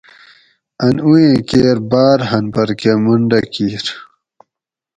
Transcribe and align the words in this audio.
ان 0.85 0.95
اویئں 1.05 1.39
کیر 1.49 1.77
باۤر 1.91 2.19
ھن 2.29 2.45
پھر 2.53 2.69
کہ 2.79 2.91
منڈہ 3.03 3.39
کِیر 3.53 3.85